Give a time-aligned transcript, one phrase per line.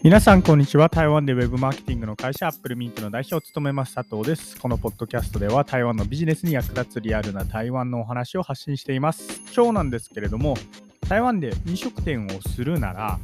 [0.00, 0.88] 皆さん、こんにちは。
[0.88, 4.56] 台湾でウェブマーケティングの会社、アップルミントの代表を務めます佐藤です。
[4.56, 9.40] このポッドキャストでは、台湾のビジネスに役立つリアルな台湾のお話を発信しています。
[9.52, 10.56] 今日なんですけれども、
[11.08, 13.18] 台湾で飲食店をするなら、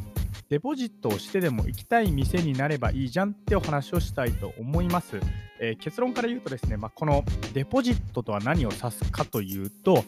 [0.48, 5.20] デポジットをしてでも行きたい店になればいいじゃんってお話をしたいと思います。
[5.60, 10.04] えー、結論から言うとですね、まあ、このデポジットとは何を指すかというと、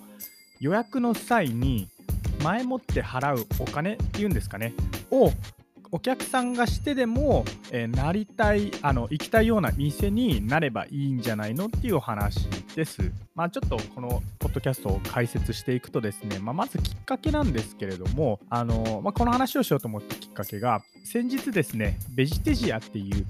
[0.59, 1.89] 予約の際に
[2.43, 4.75] 前もって払うお金っていうんですかね、
[5.13, 5.31] を
[5.97, 13.11] お客さんがしてでも、えー、なりたいあの行きたいような店になればいいんじゃないのっていうお話です。
[13.35, 23.25] まあ、ちょっとこのポッドキャストを解説していくとですね、まあ、まずきっかけなんですけれども、あのまあ、この話をしようと思ったきっかけが、先日ですね、ベジテジアっていう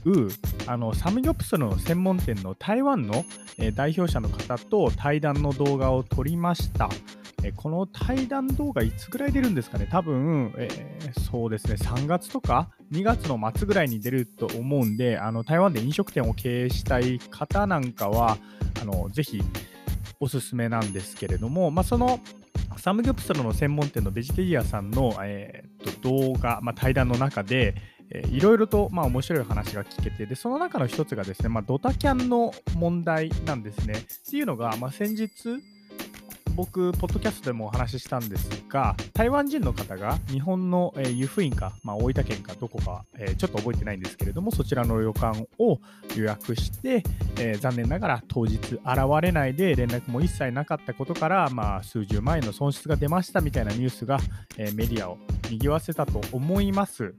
[0.66, 3.24] あのサムギョプサルの専門店の台湾の、
[3.58, 6.88] えー、代表者の方と対談の動画を撮りました。
[7.46, 9.86] えこの対談動画いつぐらい出るんですかね？
[9.90, 18.36] 多分、えー、そうですね、3月とか2月の末ぐらいに出ると思うんで、あの台湾で飲食店を経営したい方なんかは、
[18.82, 19.40] あのぜひ
[20.18, 22.18] おすすめなんですけれども、まあ、その
[22.78, 27.76] サムギョプサルの専門店のベジテリアさんの、えー、と動画、まあ、対談の中で、
[28.30, 33.94] いろいろと、まあ、面白い話が聞けて、でその中の一つがですね、まあ、ドタキャンの問題なんですね。
[33.94, 35.28] っていうのが、まあ、先日、
[36.56, 45.78] 僕、ポッドキャストでもお話ししたんですが、台湾人の方が日本の、えー、湯布院か、まあ、大分県かどこか、えー、ちょっと覚えてないんですけれども、そちらの旅館を
[46.16, 47.04] 予約して、
[47.38, 48.80] えー、残念ながら当日現
[49.20, 54.18] れないで連絡も一切なかったことから、まあ、数十万円の損失が出ましたみたいなニュースが、
[54.56, 55.18] えメディアを
[55.50, 57.14] 賑わせたと思います。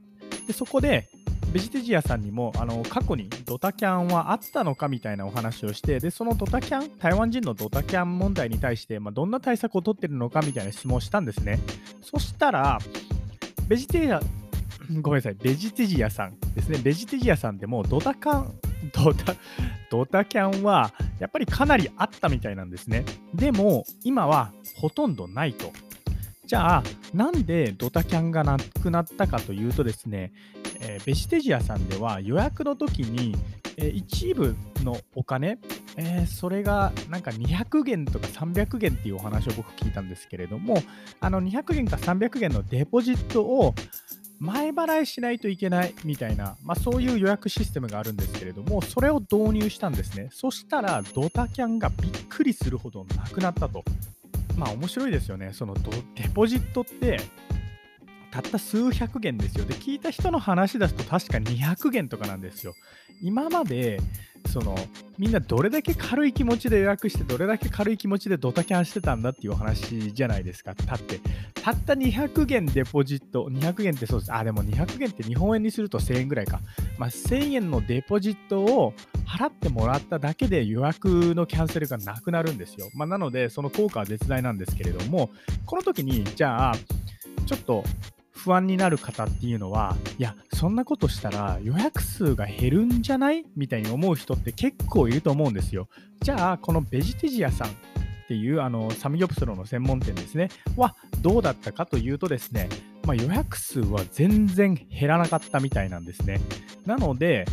[0.48, 1.08] でそこで、
[1.52, 11.58] ベジテジアさんにもあの過去にドタキャンはあったのかみたいなお話をしてでそのドタキャン台湾人のドタキャン問題に対して、まあ、どんな対策を取ってるのかみたいな質問をしたんですね。
[12.02, 12.78] そしたら
[13.66, 14.20] ベジテジア
[15.00, 16.78] ごめんなさいベジテジアさんですね。
[16.82, 18.54] ベジテジアさんでもドタカン
[18.92, 19.34] ドタ
[19.90, 23.04] ドタキャンはやっぱりかなりあったみたいなんですね。
[23.34, 25.72] でも今はほとんどないと。
[26.48, 30.32] じゃあ、なんでドタキャンがなくなったかというとですね、
[30.80, 33.34] えー、ベシテジアさんでは予約の時に、
[33.76, 35.58] えー、一部のお金、
[35.96, 40.82] えー、それがなんか200元とか300元っていうお話を僕聞いたんですけれども、
[41.20, 43.74] あの200元か300元のデポジットを
[44.40, 50.28] 前払いしないといけないみたいな、まあ、そういう予約システムがあるんですけれども、それを導入したんですね。
[50.32, 53.84] そしたら、ドタキャンがびっくりするほどなくなったと。
[54.56, 55.52] まあ面白いですよね。
[55.52, 57.20] そのデポジットって
[58.30, 59.64] たった数百元ですよ。
[59.64, 62.74] で、聞いた人の話だと確か200元とかなんですよ。
[63.22, 64.00] 今まで、
[64.46, 64.76] その、
[65.18, 70.74] みんなどれだけ軽い気持ちで予約して、どれだけ軽い気持ちでドタキャンしてたんだっていう話じゃないですか。
[70.74, 71.20] だって、
[71.60, 74.32] たった200元デポジット、200元ってそうです。
[74.32, 76.60] あ、でも200元って日本円にすると1000円ぐらいか。
[76.98, 78.94] まあ、1000円のデポジットを
[79.26, 82.88] 払ってもらっただけで予約のキャンセルがなくなるんですよ。
[82.94, 85.30] まあ、なので、その効果は絶大なんですけれども、
[85.66, 86.74] この時に、じゃあ、
[87.46, 87.84] ちょっと
[88.38, 95.88] 不安になる方っていうのは、いや、そんなことしたら予約数が減るんじゃないみたいに思う人って結構いると思うんですよ。
[96.22, 97.70] じゃあ、このベジテジアさんっ
[98.28, 102.68] ていうあのサムギョプスロの専門店ですね、はどうだったかというとですね、
[103.04, 106.40] まあ、予約数は全然減らなかったみたいなんですね。
[106.86, 107.44] なので、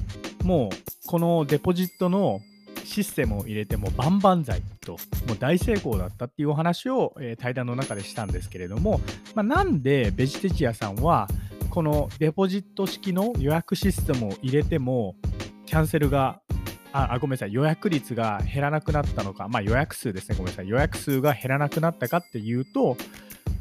[0.44, 2.42] もうこのデポジットの
[2.86, 4.94] システムを入れても万々歳と
[5.28, 9.02] もう大成功だったっていうお話を、えー、対談の中でしたんですけれども、
[9.34, 11.28] まあ、なんでベジテチアさんは
[11.70, 15.16] このデポジット式の予約システムを入れても
[15.66, 16.42] キャンセルが
[16.94, 22.96] あごめんなさい予約率が減らなくなったのか、まあ、予約数ですねごめんなさい予約数が減らなくなったかっていうと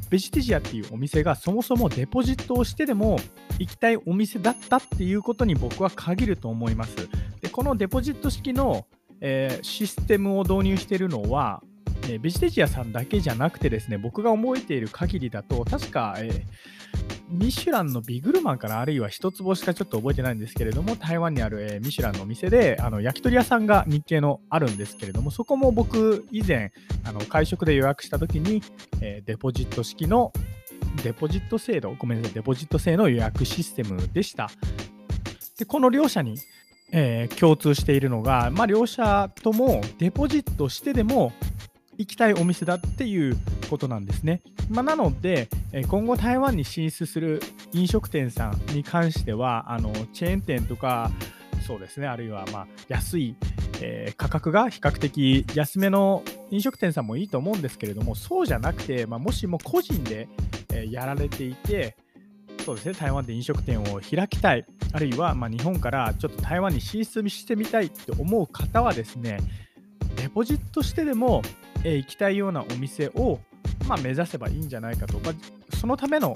[0.09, 3.19] ベジテジアっていうお店がそもそもデポジットをしてでも
[3.59, 6.95] 行きたいお店だったっていうことに僕は限ると思います。
[7.41, 8.85] でこのデポジット式の
[9.21, 11.61] えー、システムを導入しているのは、
[12.03, 16.43] えー、ベジテジアさんだけじゃなくてですね、僕が覚えている限りだと、確か、えー、
[17.29, 26.71] ミシュランのビグルマンかな、あるいは一つ星かちょっと覚えてないんですけれども、台湾にある、えー、ミシュランのお店で、あの焼き鳥屋さんが日系のあるんですけれども、そこも僕、以前、
[27.03, 28.61] あの会食で予約したときに、
[29.01, 30.31] えー、デポジット式の
[31.03, 34.49] デポジット制度、ごめんなさい、デポジット制の予約システムでした。
[35.57, 36.37] で、この両者に
[36.91, 41.33] えー、共通しているのが、まあ、両者ともデポジットしてでも
[41.97, 43.37] 行きたいお店だっていう
[43.69, 44.41] ことなんですね。
[44.69, 45.47] まあ、なので、
[45.87, 47.41] 今後台湾に進出する
[47.73, 51.11] 飲食店さんに関しては、あのチェーン店とか、
[51.65, 53.35] そうですね、あるいはま安い、
[53.81, 60.27] えー、価格が比較的安めの飲食店さんもいいと思うんですけれども、そうじゃなくて、まあ、もしも個人で、
[60.73, 61.95] えやられていて、
[62.65, 69.37] そうですね、台湾で飲食店を開きたい、あるいはま日本からちょっと台湾に進出してみたいって思う方はですね、
[70.15, 71.43] デポジットしてでも、
[71.83, 73.39] え、行きたいようなお店を、
[73.87, 75.31] ま、目指せばいいんじゃないかと、ま、
[75.77, 76.33] そのための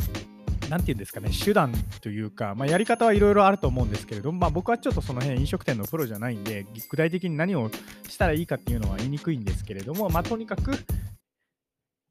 [0.70, 7.72] 何て言うんですかね、手段というか、まあ、やり方はいろいろあると思うんですけれども、まあ、僕はちょっとその辺飲食店のプロじゃないんで、具体的に何を
[8.08, 10.74] したらいいかっていうのは言いにくいんですけれども、まあ、とにかく、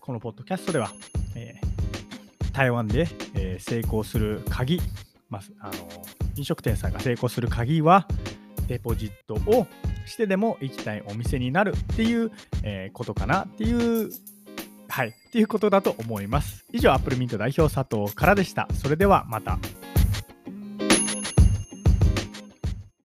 [0.01, 0.91] このポッドキャストでは、
[1.37, 1.48] え、
[2.59, 3.07] 台湾で、
[3.37, 4.81] え、成功する鍵、
[5.31, 5.73] まあ、あの
[6.35, 8.09] 飲食店さんが成功する鍵は、
[8.67, 9.69] デポジットを
[10.07, 12.33] してでも行きたいお店になるっていう、
[12.65, 14.11] え、ことかなっていう
[14.89, 15.11] はい。
[15.11, 16.67] っていうことだと思います。
[16.73, 18.67] 以上、アップルミント代表佐藤からでした。
[18.75, 19.61] それではまた。